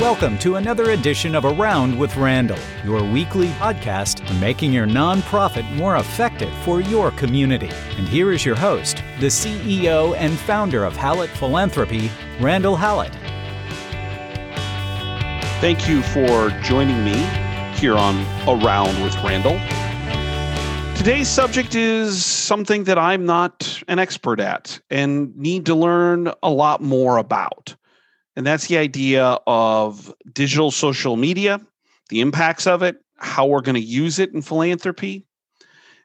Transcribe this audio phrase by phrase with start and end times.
[0.00, 5.70] Welcome to another edition of Around with Randall, your weekly podcast on making your nonprofit
[5.76, 7.68] more effective for your community.
[7.98, 12.10] And here is your host, the CEO and founder of Hallett Philanthropy,
[12.40, 13.12] Randall Hallett.
[15.60, 17.18] Thank you for joining me
[17.78, 19.60] here on Around with Randall.
[21.04, 26.48] Today's subject is something that I'm not an expert at and need to learn a
[26.48, 27.76] lot more about.
[28.36, 31.60] And that's the idea of digital social media,
[32.08, 35.26] the impacts of it, how we're going to use it in philanthropy.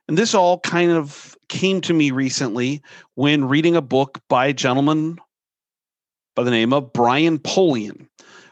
[0.10, 2.82] And this all kind of came to me recently
[3.16, 5.18] when reading a book by a gentleman
[6.36, 8.06] by the name of Brian Polian.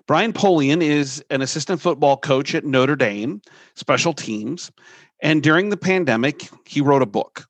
[0.08, 3.42] Brian Polian is an assistant football coach at Notre Dame,
[3.76, 4.72] special teams.
[5.22, 7.48] And during the pandemic, he wrote a book.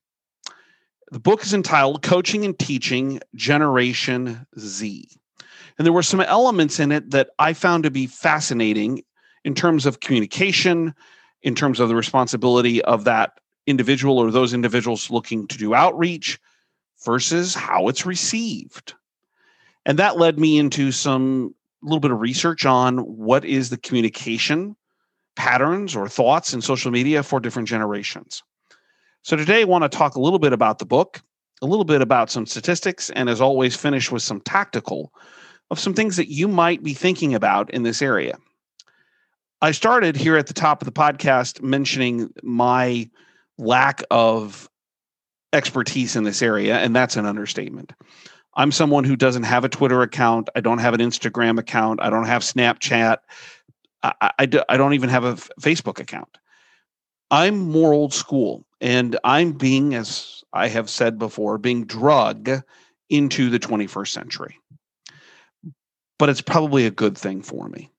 [1.12, 5.09] The book is entitled Coaching and Teaching Generation Z.
[5.77, 9.04] And there were some elements in it that I found to be fascinating
[9.43, 10.93] in terms of communication,
[11.43, 16.40] in terms of the responsibility of that individual or those individuals looking to do outreach
[17.05, 18.93] versus how it's received.
[19.85, 24.76] And that led me into some little bit of research on what is the communication
[25.38, 28.43] patterns or thoughts in social media for different generations.
[29.24, 31.21] So today I want to talk a little bit about the book,
[31.62, 35.13] a little bit about some statistics, and as always, finish with some tactical
[35.70, 38.38] of some things that you might be thinking about in this area.
[39.62, 43.10] I started here at the top of the podcast mentioning my
[43.58, 44.70] lack of
[45.54, 47.93] expertise in this area, and that's an understatement.
[48.55, 50.49] I'm someone who doesn't have a Twitter account.
[50.55, 52.02] I don't have an Instagram account.
[52.02, 53.18] I don't have Snapchat.
[54.03, 56.37] I, I, I don't even have a Facebook account.
[57.29, 62.49] I'm more old school, and I'm being, as I have said before, being drug
[63.09, 64.59] into the 21st century
[66.18, 67.91] but it's probably a good thing for me.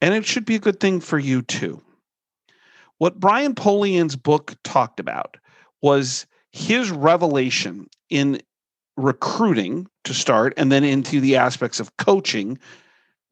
[0.00, 1.82] And it should be a good thing for you too.
[2.98, 5.36] What Brian Polian's book talked about
[5.82, 8.40] was his revelation in
[8.96, 12.58] recruiting to start and then into the aspects of coaching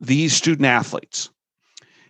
[0.01, 1.31] these student athletes.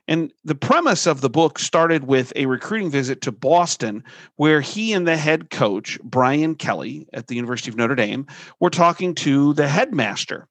[0.09, 4.03] And the premise of the book started with a recruiting visit to Boston,
[4.37, 8.27] where he and the head coach, Brian Kelly at the University of Notre Dame,
[8.59, 10.49] were talking to the headmaster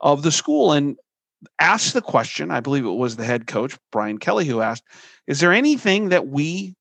[0.00, 0.96] of the school and
[1.60, 2.50] asked the question.
[2.50, 4.84] I believe it was the head coach, Brian Kelly, who asked,
[5.26, 6.74] Is there anything that we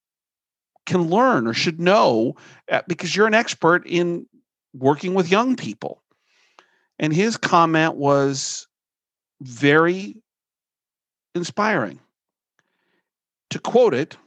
[0.85, 2.35] can learn or should know?
[2.71, 4.25] Uh, because you're an expert in
[4.73, 6.01] working with young people.
[6.99, 8.67] And his comment was
[9.43, 10.15] very
[11.35, 11.99] inspiring.
[13.51, 14.17] To quote it,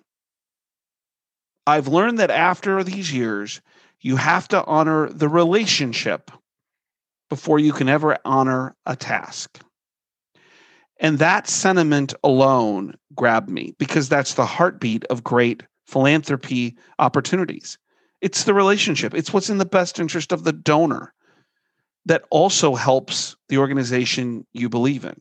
[1.67, 3.61] I've learned that after these years,
[4.01, 6.31] you have to honor the relationship
[7.29, 9.61] before you can ever honor a task.
[10.99, 17.79] And that sentiment alone grabbed me because that's the heartbeat of great philanthropy opportunities.
[18.21, 21.13] It's the relationship, it's what's in the best interest of the donor
[22.07, 25.21] that also helps the organization you believe in.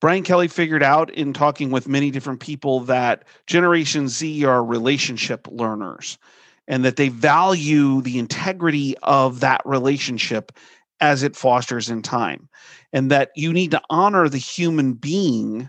[0.00, 5.46] Brian Kelly figured out in talking with many different people that Generation Z are relationship
[5.50, 6.18] learners
[6.66, 10.52] and that they value the integrity of that relationship
[11.00, 12.48] as it fosters in time
[12.92, 15.68] and that you need to honor the human being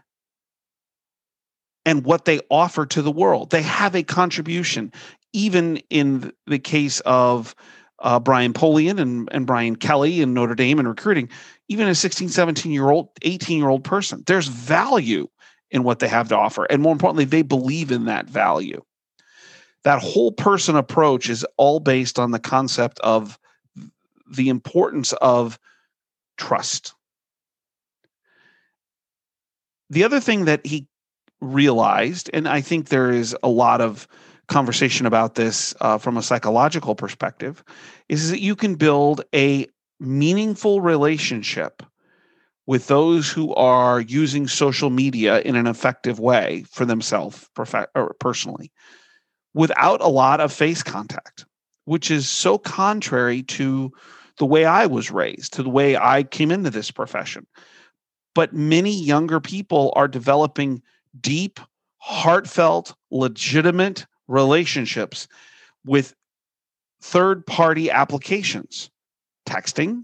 [1.85, 4.91] and what they offer to the world they have a contribution
[5.33, 7.55] even in the case of
[8.01, 11.29] uh, brian polian and, and brian kelly and notre dame and recruiting
[11.69, 15.27] even a 16 17 year old 18 year old person there's value
[15.69, 18.81] in what they have to offer and more importantly they believe in that value
[19.83, 23.39] that whole person approach is all based on the concept of
[24.31, 25.59] the importance of
[26.37, 26.93] trust.
[29.89, 30.87] The other thing that he
[31.41, 34.07] realized, and I think there is a lot of
[34.51, 37.63] conversation about this uh, from a psychological perspective,
[38.09, 39.65] is that you can build a
[39.99, 41.81] meaningful relationship
[42.67, 47.87] with those who are using social media in an effective way for themselves prof-
[48.19, 48.71] personally
[49.53, 51.45] without a lot of face contact,
[51.85, 53.91] which is so contrary to
[54.37, 57.47] the way I was raised, to the way I came into this profession.
[58.33, 60.81] But many younger people are developing
[61.19, 61.59] deep,
[61.97, 65.27] heartfelt, legitimate relationships
[65.85, 66.15] with
[67.01, 68.89] third party applications,
[69.47, 70.03] texting,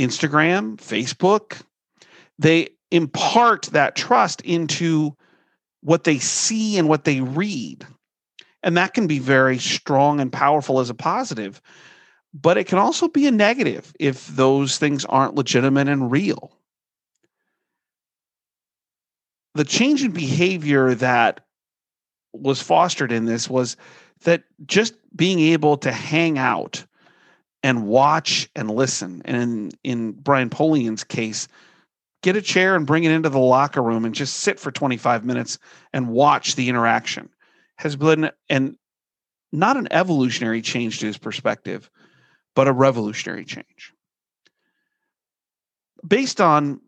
[0.00, 1.62] Instagram, Facebook.
[2.38, 5.16] They impart that trust into
[5.82, 7.86] what they see and what they read
[8.64, 11.60] And that can be very strong and powerful as a positive,
[12.32, 16.56] but it can also be a negative if those things aren't legitimate and real.
[19.54, 21.40] The change in behavior that
[22.34, 23.76] was fostered in this was
[24.24, 26.84] that just being able to hang out
[27.62, 29.22] and watch and listen.
[29.24, 31.48] And in, in Brian Polian's case,
[32.22, 35.24] get a chair and bring it into the locker room and just sit for 25
[35.24, 35.58] minutes
[35.92, 37.28] and watch the interaction
[37.76, 38.76] has been and
[39.52, 41.90] not an evolutionary change to his perspective,
[42.54, 43.92] but a revolutionary change.
[46.06, 46.80] Based on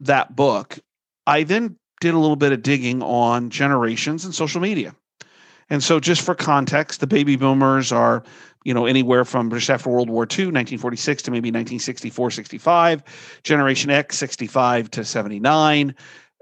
[0.00, 0.78] that book,
[1.26, 4.94] I then did a little bit of digging on generations and social media.
[5.70, 8.22] And so, just for context, the baby boomers are,
[8.64, 13.40] you know, anywhere from just after World War II, 1946 to maybe 1964, 65.
[13.42, 15.94] Generation X, 65 to 79.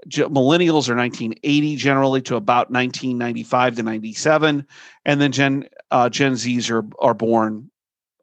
[0.09, 4.67] Millennials are 1980 generally to about 1995 to 97,
[5.05, 7.71] and then Gen uh, Gen Zs are are born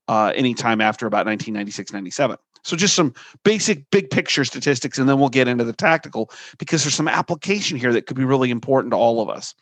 [0.07, 2.37] uh, anytime after about 1996, 97.
[2.63, 3.15] So just some
[3.45, 7.79] basic big picture statistics, and then we'll get into the tactical because there's some application
[7.79, 9.55] here that could be really important to all of us.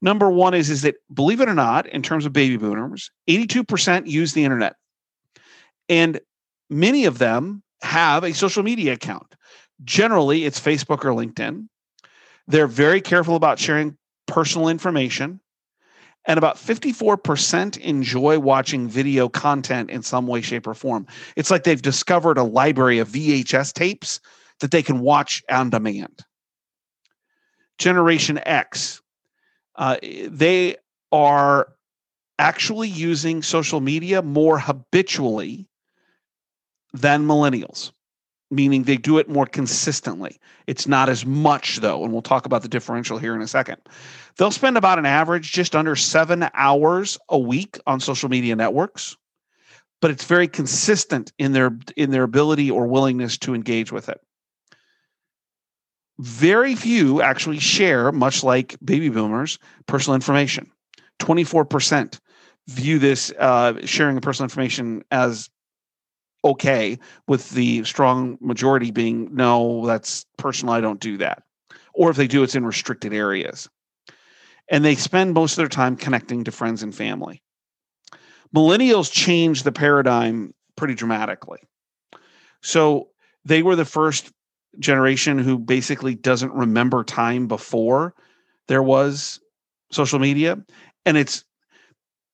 [0.00, 4.06] Number one is is that believe it or not, in terms of baby boomers, 82%
[4.06, 4.76] use the internet,
[5.88, 6.20] and
[6.70, 9.34] many of them have a social media account.
[9.84, 11.68] Generally, it's Facebook or LinkedIn.
[12.46, 13.96] They're very careful about sharing
[14.26, 15.40] personal information.
[16.28, 21.06] And about 54% enjoy watching video content in some way, shape, or form.
[21.36, 24.20] It's like they've discovered a library of VHS tapes
[24.60, 26.20] that they can watch on demand.
[27.78, 29.00] Generation X,
[29.76, 29.96] uh,
[30.28, 30.76] they
[31.12, 31.68] are
[32.38, 35.66] actually using social media more habitually
[36.92, 37.92] than millennials
[38.50, 40.38] meaning they do it more consistently.
[40.66, 43.76] It's not as much, though, and we'll talk about the differential here in a second.
[44.36, 49.16] They'll spend about an average just under seven hours a week on social media networks,
[50.00, 54.20] but it's very consistent in their in their ability or willingness to engage with it.
[56.18, 60.70] Very few actually share, much like baby boomers, personal information.
[61.20, 62.18] 24%
[62.68, 65.48] view this uh, sharing of personal information as
[66.44, 71.42] okay with the strong majority being no that's personal i don't do that.
[71.94, 73.68] Or if they do it's in restricted areas.
[74.70, 77.42] And they spend most of their time connecting to friends and family.
[78.54, 81.60] Millennials changed the paradigm pretty dramatically.
[82.62, 83.08] So
[83.44, 84.30] they were the first
[84.78, 88.14] generation who basically doesn't remember time before
[88.68, 89.40] there was
[89.90, 90.62] social media.
[91.04, 91.44] And it's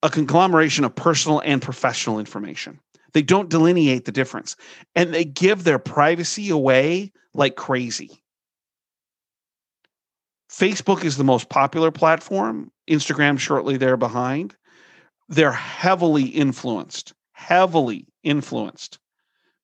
[0.03, 2.81] a conglomeration of personal and professional information
[3.15, 4.57] they don't delineate the difference
[4.95, 8.23] and they give their privacy away like crazy.
[10.51, 14.55] Facebook is the most popular platform, Instagram shortly there behind.
[15.29, 18.99] They're heavily influenced, heavily influenced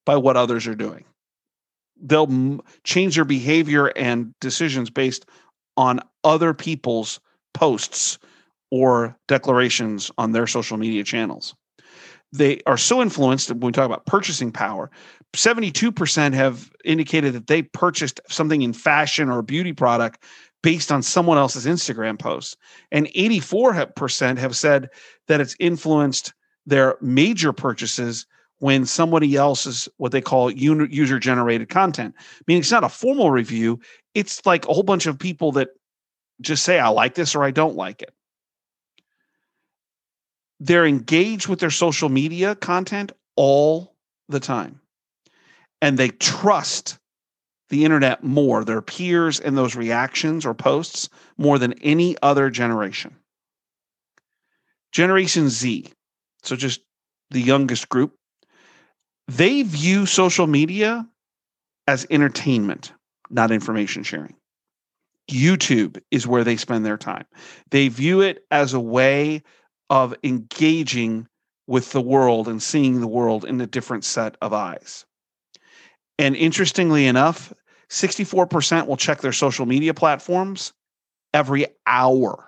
[0.05, 1.05] by what others are doing.
[2.01, 5.25] They'll change their behavior and decisions based
[5.77, 7.19] on other people's
[7.53, 8.17] posts
[8.71, 11.53] or declarations on their social media channels
[12.33, 14.89] they are so influenced when we talk about purchasing power.
[15.33, 20.23] 72% have indicated that they purchased something in fashion or a beauty product
[20.63, 22.57] based on someone else's instagram post.
[22.91, 24.89] And 84% have said
[25.27, 26.33] that it's influenced
[26.65, 28.25] their major purchases
[28.59, 32.13] when somebody else's what they call user generated content.
[32.47, 33.79] Meaning it's not a formal review.
[34.13, 35.69] It's like a whole bunch of people that
[36.41, 38.13] just say i like this or i don't like it
[40.61, 43.95] they're engaged with their social media content all
[44.29, 44.79] the time.
[45.81, 46.99] And they trust
[47.69, 53.15] the internet more, their peers and those reactions or posts more than any other generation.
[54.91, 55.91] Generation Z,
[56.43, 56.81] so just
[57.31, 58.13] the youngest group,
[59.27, 61.07] they view social media
[61.87, 62.93] as entertainment,
[63.31, 64.35] not information sharing.
[65.27, 67.25] YouTube is where they spend their time.
[67.71, 69.41] They view it as a way
[69.91, 71.27] of engaging
[71.67, 75.05] with the world and seeing the world in a different set of eyes.
[76.17, 77.53] And interestingly enough,
[77.89, 80.71] 64% will check their social media platforms
[81.33, 82.47] every hour.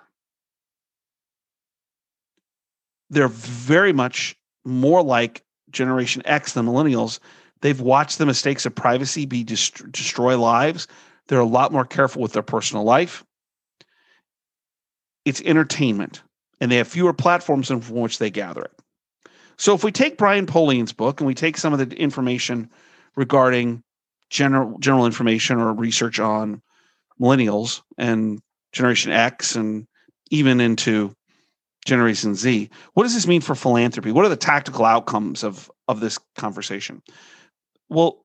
[3.10, 7.18] They're very much more like Generation X than millennials.
[7.60, 10.88] They've watched the mistakes of privacy be dest- destroy lives.
[11.28, 13.22] They're a lot more careful with their personal life.
[15.26, 16.22] It's entertainment
[16.64, 18.72] and they have fewer platforms from which they gather it.
[19.58, 22.70] So if we take Brian Polian's book and we take some of the information
[23.16, 23.82] regarding
[24.30, 26.62] general general information or research on
[27.20, 28.40] millennials and
[28.72, 29.86] Generation X and
[30.30, 31.14] even into
[31.84, 32.70] Generation Z.
[32.94, 34.10] What does this mean for philanthropy?
[34.10, 37.02] What are the tactical outcomes of of this conversation?
[37.90, 38.24] Well,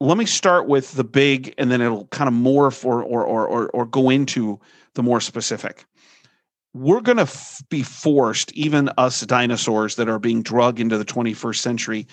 [0.00, 3.46] let me start with the big, and then it'll kind of morph or or or
[3.46, 4.58] or, or go into
[4.94, 5.86] the more specific.
[6.74, 11.04] We're going to f- be forced, even us dinosaurs that are being drugged into the
[11.04, 12.06] 21st century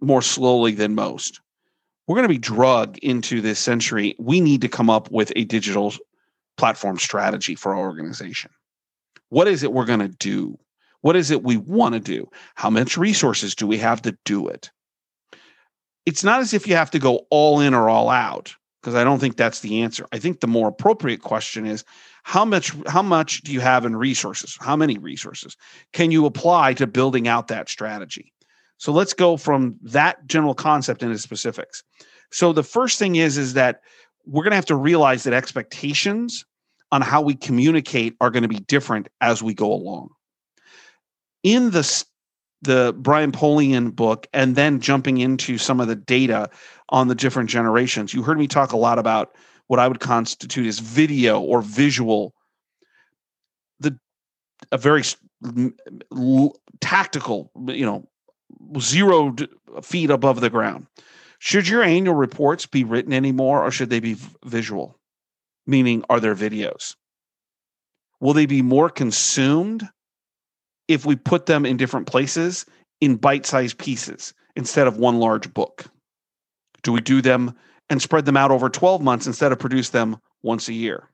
[0.00, 1.40] more slowly than most.
[2.06, 4.14] We're going to be drugged into this century.
[4.18, 5.94] We need to come up with a digital
[6.56, 8.50] platform strategy for our organization.
[9.30, 10.58] What is it we're going to do?
[11.00, 12.28] What is it we want to do?
[12.54, 14.70] How much resources do we have to do it?
[16.06, 19.02] It's not as if you have to go all in or all out because I
[19.02, 20.06] don't think that's the answer.
[20.12, 21.84] I think the more appropriate question is
[22.22, 24.58] how much how much do you have in resources?
[24.60, 25.56] How many resources
[25.94, 28.30] can you apply to building out that strategy?
[28.76, 31.82] So let's go from that general concept into specifics.
[32.30, 33.80] So the first thing is is that
[34.26, 36.44] we're going to have to realize that expectations
[36.92, 40.10] on how we communicate are going to be different as we go along.
[41.42, 42.04] In the
[42.60, 46.50] the Brian Polian book, and then jumping into some of the data
[46.94, 49.34] on the different generations, you heard me talk a lot about
[49.66, 52.32] what I would constitute as video or visual,
[53.80, 53.98] the
[54.72, 55.02] a very
[56.80, 58.08] tactical, you know,
[58.78, 59.34] zero
[59.82, 60.86] feet above the ground.
[61.40, 64.96] Should your annual reports be written anymore, or should they be visual?
[65.66, 66.94] meaning are there videos?
[68.20, 69.88] Will they be more consumed
[70.88, 72.66] if we put them in different places
[73.00, 75.86] in bite sized pieces instead of one large book?
[76.84, 77.54] Do we do them
[77.90, 81.08] and spread them out over 12 months instead of produce them once a year?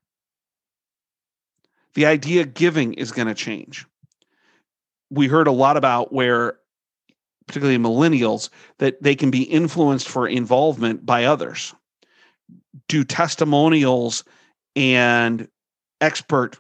[1.95, 3.87] The idea giving is going to change.
[5.11, 6.59] We heard a lot about where,
[7.47, 11.75] particularly millennials, that they can be influenced for involvement by others.
[12.89, 14.25] Do testimonials
[14.77, 15.49] and
[16.01, 16.59] expert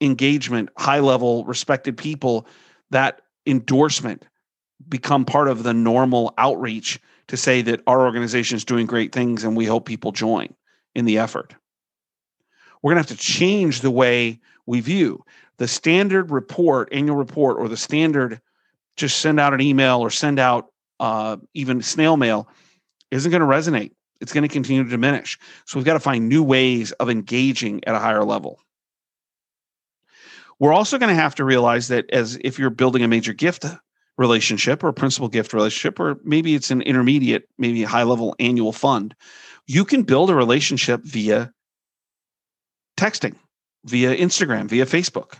[0.00, 2.46] engagement, high level, respected people,
[2.90, 4.24] that endorsement
[4.88, 9.44] become part of the normal outreach to say that our organization is doing great things
[9.44, 10.52] and we hope people join
[10.94, 11.54] in the effort.
[12.82, 15.24] We're going to have to change the way we view
[15.58, 18.40] the standard report, annual report, or the standard
[18.96, 20.68] just send out an email or send out
[21.00, 22.48] uh, even snail mail
[23.10, 25.38] isn't going to resonate it's going to continue to diminish.
[25.66, 28.60] So we've got to find new ways of engaging at a higher level.
[30.58, 33.64] We're also going to have to realize that as if you're building a major gift
[34.18, 38.72] relationship or principal gift relationship, or maybe it's an intermediate, maybe a high level annual
[38.72, 39.14] fund,
[39.66, 41.52] you can build a relationship via
[42.98, 43.36] texting,
[43.84, 45.38] via Instagram, via Facebook.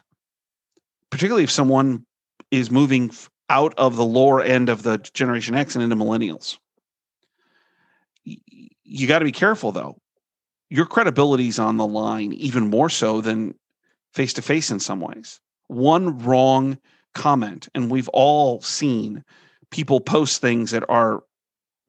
[1.10, 2.06] Particularly if someone
[2.50, 3.10] is moving
[3.50, 6.58] out of the lower end of the Generation X and into millennials
[8.88, 9.96] you got to be careful though.
[10.70, 13.54] Your credibility is on the line even more so than
[14.12, 15.40] face to face in some ways.
[15.68, 16.78] One wrong
[17.14, 19.24] comment, and we've all seen
[19.70, 21.22] people post things that are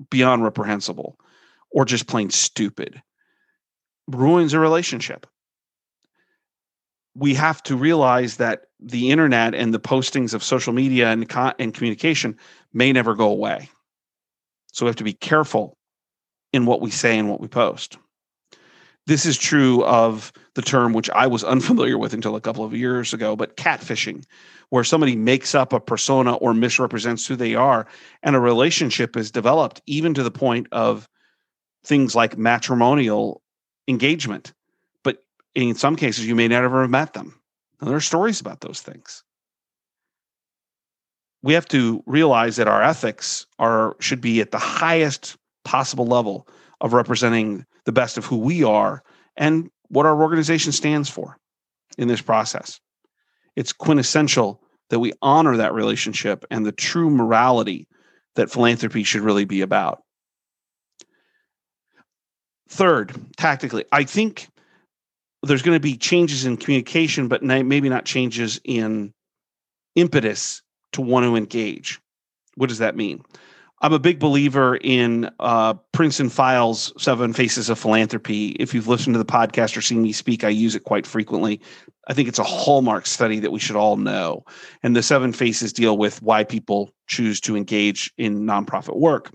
[0.09, 1.17] beyond reprehensible
[1.71, 3.01] or just plain stupid,
[4.07, 5.27] ruins a relationship.
[7.15, 11.73] We have to realize that the internet and the postings of social media and, and
[11.73, 12.37] communication
[12.73, 13.69] may never go away.
[14.71, 15.77] So we have to be careful
[16.53, 17.97] in what we say and what we post.
[19.05, 22.73] This is true of the term, which I was unfamiliar with until a couple of
[22.73, 24.23] years ago, but catfishing,
[24.69, 27.87] where somebody makes up a persona or misrepresents who they are,
[28.23, 31.07] and a relationship is developed, even to the point of
[31.83, 33.41] things like matrimonial
[33.87, 34.53] engagement.
[35.03, 35.23] But
[35.55, 37.39] in some cases, you may never have met them.
[37.79, 39.23] And there are stories about those things.
[41.41, 46.47] We have to realize that our ethics are should be at the highest possible level
[46.81, 49.03] of representing the best of who we are
[49.37, 51.37] and what our organization stands for
[51.97, 52.79] in this process.
[53.55, 57.87] It's quintessential that we honor that relationship and the true morality
[58.35, 60.01] that philanthropy should really be about.
[62.69, 64.47] Third, tactically, I think
[65.41, 69.13] there's going to be changes in communication, but maybe not changes in
[69.95, 70.61] impetus
[70.93, 71.99] to want to engage.
[72.55, 73.23] What does that mean?
[73.81, 78.49] I'm a big believer in uh, Prince and File's Seven Faces of Philanthropy.
[78.59, 81.61] If you've listened to the podcast or seen me speak, I use it quite frequently.
[82.07, 84.43] I think it's a hallmark study that we should all know.
[84.83, 89.31] And the seven faces deal with why people choose to engage in nonprofit work.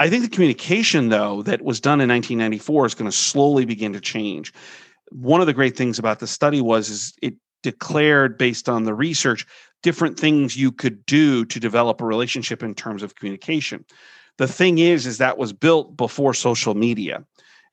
[0.00, 3.92] I think the communication, though, that was done in 1994 is going to slowly begin
[3.92, 4.54] to change.
[5.10, 8.94] One of the great things about the study was is it declared based on the
[8.94, 9.46] research
[9.84, 13.84] different things you could do to develop a relationship in terms of communication.
[14.38, 17.22] The thing is, is that was built before social media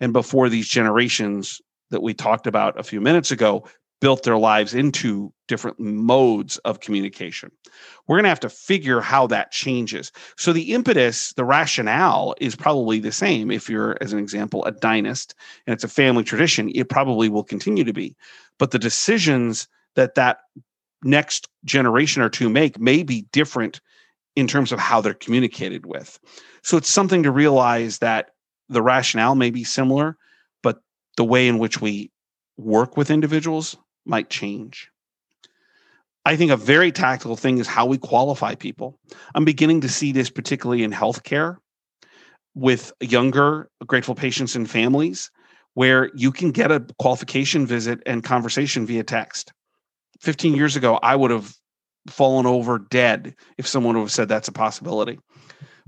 [0.02, 3.66] and before these generations that we talked about a few minutes ago
[4.02, 7.50] built their lives into different modes of communication.
[8.08, 10.12] We're going to have to figure how that changes.
[10.36, 13.52] So the impetus, the rationale is probably the same.
[13.52, 15.34] If you're, as an example, a dynast
[15.66, 18.18] and it's a family tradition, it probably will continue to be.
[18.58, 20.40] But the decisions that that
[21.04, 23.82] next generation or two make may be different
[24.36, 26.20] in terms of how they're communicated with.
[26.64, 28.32] So it's something to realize that
[28.70, 30.18] the rationale may be similar,
[30.64, 30.82] but
[31.18, 32.12] the way in which we
[32.58, 34.90] work with individuals might change.
[36.26, 38.98] I think a very tactical thing is how we qualify people.
[39.34, 41.58] I'm beginning to see this particularly in healthcare
[42.54, 45.32] with younger grateful patients and families
[45.74, 49.54] where you can get a qualification visit and conversation via text.
[50.22, 51.54] 15 years ago, I would have
[52.08, 55.20] fallen over dead if someone would have said that's a possibility.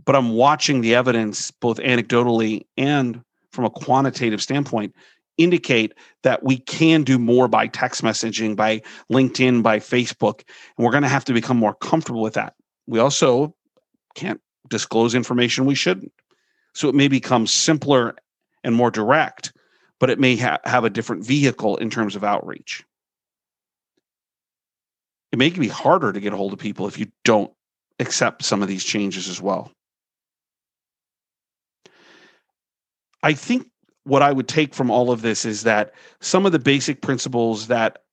[0.06, 3.22] But I'm watching the evidence, both anecdotally and
[3.52, 4.94] from a quantitative standpoint,
[5.38, 10.44] indicate that we can do more by text messaging, by LinkedIn, by Facebook,
[10.78, 12.54] and we're going to have to become more comfortable with that.
[12.86, 13.56] We also
[14.16, 16.12] can't disclose information we shouldn't.
[16.74, 18.16] So it may become simpler
[18.64, 19.54] and more direct,
[20.00, 22.84] but it may ha- have a different vehicle in terms of outreach.
[25.34, 27.52] It may be harder to get a hold of people if you don't
[28.00, 29.72] accept some of these changes as well.
[33.24, 33.68] I think
[34.04, 37.66] what I would take from all of this is that some of the basic principles
[37.68, 38.04] that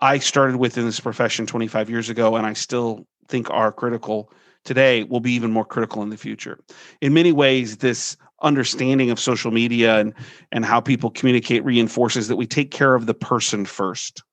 [0.00, 4.32] I started with in this profession 25 years ago and I still think are critical
[4.64, 6.58] today will be even more critical in the future.
[7.00, 10.14] In many ways, this understanding of social media and,
[10.50, 14.24] and how people communicate reinforces that we take care of the person first.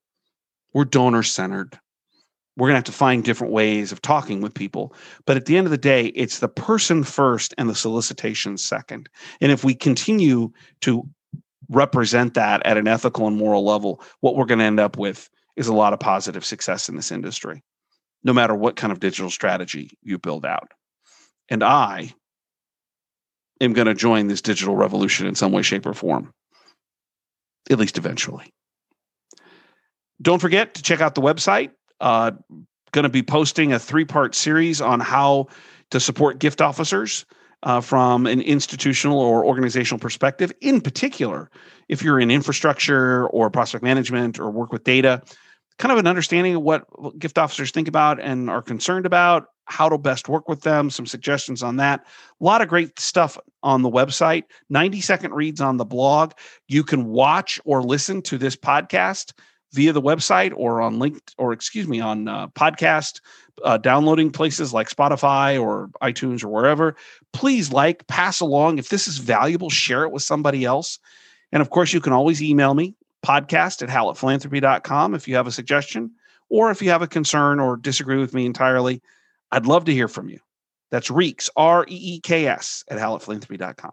[0.74, 1.80] We're donor centered
[2.58, 4.94] we're going to have to find different ways of talking with people.
[5.26, 9.10] But at the end of the day, it's the person first and the solicitation second.
[9.40, 11.08] And if we continue to
[11.70, 15.30] represent that at an ethical and moral level, what we're going to end up with
[15.56, 17.64] is a lot of positive success in this industry,
[18.24, 20.72] no matter what kind of digital strategy you build out.
[21.50, 22.12] And I
[23.62, 26.34] am going to join this digital revolution in some way, shape, or form,
[27.70, 28.52] at least eventually.
[30.22, 32.32] Don't forget to check out the website, uh,
[32.92, 35.48] going to be posting a three part series on how
[35.92, 37.26] to support gift officers
[37.64, 40.52] uh, from an institutional or organizational perspective.
[40.62, 41.50] In particular,
[41.90, 45.22] if you're in infrastructure or prospect management or work with data,
[45.78, 46.86] kind of an understanding of what
[47.20, 51.06] gift officers think about and are concerned about, how to best work with them, some
[51.06, 52.06] suggestions on that.
[52.40, 56.32] A lot of great stuff on the website, 90 second reads on the blog.
[56.68, 59.34] You can watch or listen to this podcast
[59.74, 63.22] via the website or on link or excuse me on uh, podcast
[63.64, 66.96] uh, downloading places like spotify or itunes or wherever.
[67.34, 68.78] Please like pass along.
[68.78, 71.00] If this is valuable share it with somebody else.
[71.52, 75.52] And of course you can always email me podcast at hallettphilanthropy.com if you have a
[75.52, 76.12] suggestion
[76.50, 79.02] or if you have a concern or disagree with me entirely
[79.52, 80.40] i'd love to hear from you.
[80.92, 83.92] That's reeks r-e-e-k-s at hallettphilanthropy.com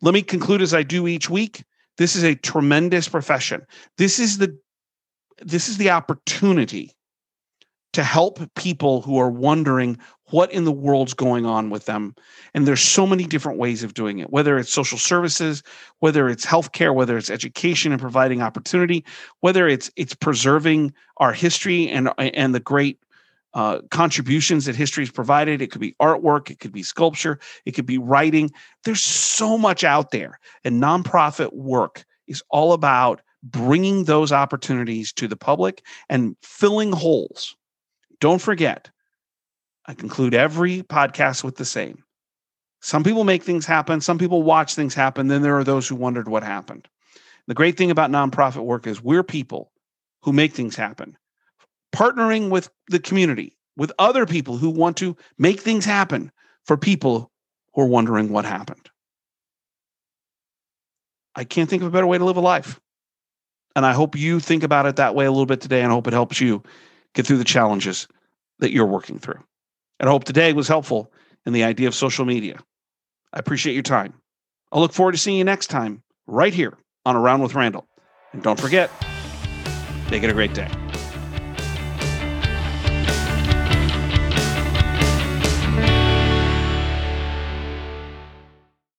[0.00, 1.64] let me conclude as i do each week
[1.98, 3.66] this is a tremendous profession.
[3.98, 4.56] This is the
[5.40, 6.92] this is the opportunity
[7.92, 9.98] to help people who are wondering
[10.30, 12.14] what in the world's going on with them.
[12.54, 15.62] And there's so many different ways of doing it, whether it's social services,
[15.98, 19.04] whether it's healthcare, whether it's education and providing opportunity,
[19.40, 22.98] whether it's it's preserving our history and and the great
[23.54, 25.60] uh, contributions that history has provided.
[25.60, 28.50] It could be artwork, it could be sculpture, it could be writing.
[28.84, 30.38] There's so much out there.
[30.64, 37.56] And nonprofit work is all about bringing those opportunities to the public and filling holes.
[38.20, 38.88] Don't forget,
[39.86, 42.04] I conclude every podcast with the same.
[42.80, 45.96] Some people make things happen, some people watch things happen, then there are those who
[45.96, 46.88] wondered what happened.
[47.48, 49.72] The great thing about nonprofit work is we're people
[50.22, 51.16] who make things happen
[51.94, 56.32] partnering with the community, with other people who want to make things happen
[56.64, 57.30] for people
[57.74, 58.90] who are wondering what happened.
[61.34, 62.80] I can't think of a better way to live a life.
[63.74, 65.94] And I hope you think about it that way a little bit today and I
[65.94, 66.62] hope it helps you
[67.14, 68.06] get through the challenges
[68.58, 69.42] that you're working through.
[69.98, 71.10] And I hope today was helpful
[71.46, 72.58] in the idea of social media.
[73.32, 74.14] I appreciate your time.
[74.70, 76.76] I'll look forward to seeing you next time right here
[77.06, 77.86] on Around with Randall.
[78.32, 78.90] And don't forget,
[80.10, 80.81] make it a great day.